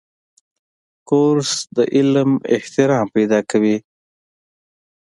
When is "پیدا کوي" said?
3.15-3.77